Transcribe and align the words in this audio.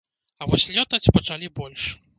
А 0.41 0.47
вось 0.53 0.65
лётаць 0.77 1.11
пачалі 1.19 1.55
больш. 1.61 1.83